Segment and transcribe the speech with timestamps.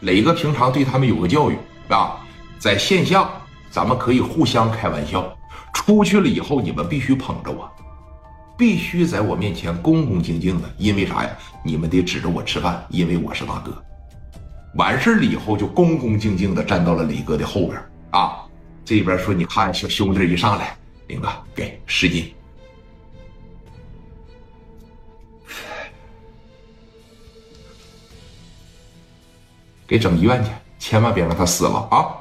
[0.00, 1.56] 磊哥平常对他们有个教育
[1.88, 2.16] 啊，
[2.58, 3.28] 在线下
[3.70, 5.36] 咱们可以互相开玩笑，
[5.74, 7.68] 出去了以后你们必须捧着我，
[8.56, 11.30] 必须在我面前恭恭敬敬的，因为啥呀？
[11.64, 13.72] 你们得指着我吃饭，因为我是大哥。
[14.74, 18.38] 完事了以后就恭恭敬敬的站到了磊哥的后边啊，
[18.84, 20.76] 这边说你看小兄弟一上来，
[21.08, 22.32] 林哥给十斤。
[29.88, 32.20] 给整医院去，千万别让他死了啊！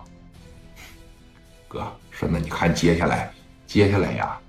[1.67, 3.29] 哥说，那你看接下来，
[3.67, 4.39] 接下来呀，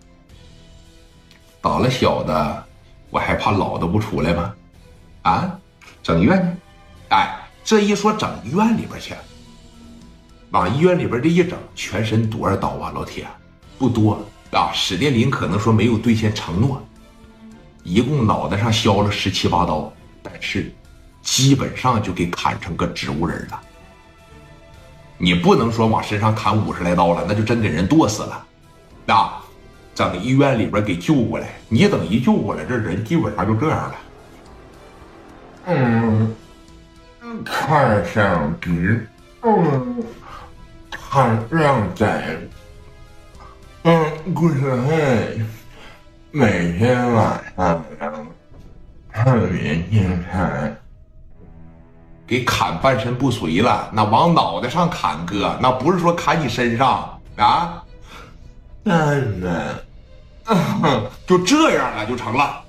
[1.61, 2.65] 打了小的，
[3.11, 4.55] 我还怕老的不出来吗？
[5.23, 5.59] 啊，
[6.01, 6.49] 整医院去！
[7.09, 9.17] 哎，这一说整医院里边去，
[10.51, 12.93] 往医院里边这一整，全身多少刀啊？
[12.95, 13.27] 老铁，
[13.81, 14.71] 不多啊！
[14.73, 16.81] 史殿林可能说没有兑现承诺，
[17.83, 19.93] 一共脑袋上削了十七八刀，
[20.23, 20.73] 但是。
[21.31, 23.61] 基本上就给砍成个植物人了。
[25.19, 28.47] 你不能说往身上砍五十来刀了，那就真给人剁死了。
[29.07, 29.45] 啊，
[29.95, 33.95] 整医院里边给救过来，你等一救过来，这人基本上就这样了。
[35.67, 36.35] 嗯，
[37.45, 39.07] 看上去，
[39.43, 40.03] 嗯，
[40.91, 42.37] 看样在，
[43.83, 45.39] 嗯，不是，
[46.31, 47.85] 每天晚上
[49.13, 50.75] 特别精彩。
[52.29, 57.83] 给砍半身不遂了，那往脑袋上砍，哥，那不是说砍你身上啊？
[58.85, 59.85] 真的，
[61.27, 62.63] 就这样了就成了。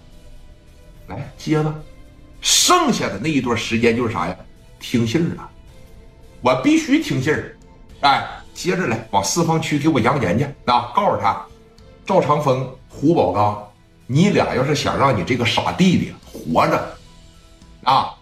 [1.08, 1.74] 来接吧，
[2.40, 4.36] 剩下的那一段时间就是啥呀？
[4.80, 5.50] 听信儿了，
[6.40, 7.58] 我必须听信儿。
[8.00, 10.90] 哎，接着来往四方区给我扬言去啊！
[10.96, 11.46] 告诉他，
[12.06, 13.62] 赵长风、胡宝刚，
[14.08, 16.98] 你俩要是想让你这个傻弟弟活着，
[17.84, 18.16] 啊！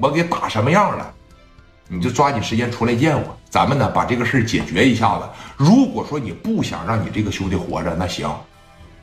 [0.00, 1.12] 我给打什么样了，
[1.88, 5.24] 你就抓紧时间出来见我，咱们呢把这个事解决一下子。
[5.56, 8.30] 如果说你不想让你这个兄弟活着，那行，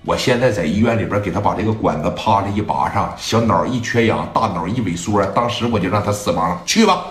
[0.06, 7.08] 我现在在医院里边给他把这个管子啪的一拔上，小脑一缺氧，大脑一萎缩，当时我就让他死亡，去吧。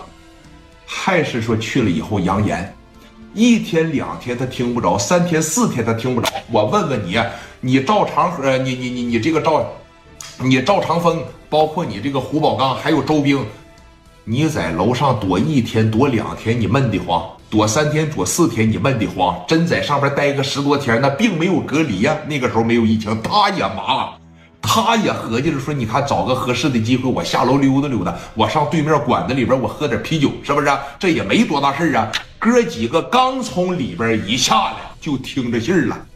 [0.87, 2.75] 还是说去了以后扬言，
[3.35, 6.31] 一天两天他听不着，三天四天他听不着。
[6.51, 7.21] 我问问你，
[7.61, 9.67] 你赵长河，你你你你这个赵，
[10.39, 13.45] 你赵长风，包括你这个胡宝刚，还有周兵。
[14.27, 19.39] 你在楼上躲一天躲两天，你闷得慌；躲三天躲四天，你闷得慌。
[19.47, 22.17] 真在上边待个十多天，那并没有隔离呀。
[22.27, 24.15] 那个时候没有疫情，他也麻，
[24.63, 30.69] 他也合计着说：“你看，找个合适的机会，我下楼溜达溜达，我上对面馆子里边，我喝点啤酒，是不是？
[30.99, 32.11] 这也没多大事啊。”
[32.41, 36.07] 哥几个刚从里边一下来，就听着信儿了。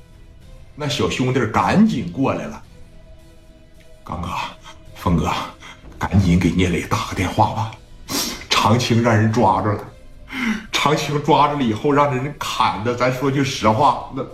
[0.74, 2.62] 那小兄弟赶紧过来了。
[4.02, 4.28] 刚哥，
[4.94, 5.30] 峰哥，
[5.98, 7.70] 赶紧给聂磊打个电话吧。
[8.60, 9.78] 长青让人抓住了，
[10.72, 12.92] 长青抓住了以后，让人砍的。
[12.92, 14.26] 咱说句实话，那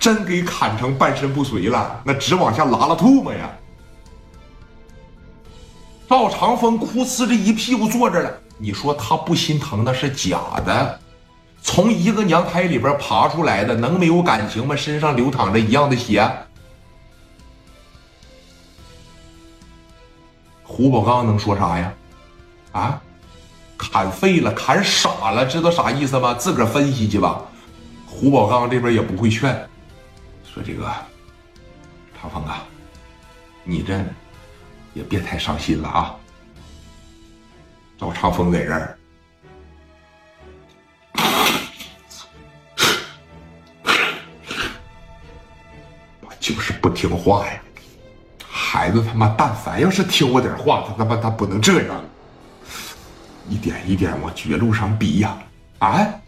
[0.00, 3.48] 真给砍成半身不遂了，那直往下拉拉吐沫呀。
[6.08, 10.98] 赵长风哭呲着一屁股坐着了，你说他不心疼那是假的。
[11.62, 14.74] 从一个娘胎里边爬出来的，能没有感情吗？
[14.74, 16.28] 身上流淌着一样的血。
[20.64, 21.92] 胡宝刚能说啥呀？
[22.72, 23.00] 啊？
[23.90, 26.32] 砍废了，砍傻了，知道啥意思吗？
[26.34, 27.42] 自个儿分析去吧。
[28.06, 29.52] 胡宝刚这边也不会劝，
[30.44, 30.88] 说这个
[32.20, 32.62] 长风啊，
[33.64, 34.00] 你这
[34.94, 36.14] 也别太伤心了啊。
[37.98, 38.96] 赵长风在这儿，
[46.20, 47.60] 我就是不听话呀。
[48.48, 52.04] 孩子他妈，但凡要是听我点话，他他妈他不能这样。
[53.52, 55.36] 一点一点往绝路上逼呀！
[55.78, 56.21] 啊！